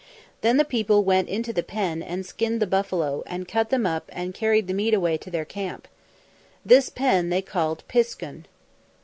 [0.41, 4.09] Then the people went into the pen and skinned the buffalo and cut them up
[4.11, 5.87] and carried the meat away to their camp.
[6.65, 8.45] This pen they called piskun.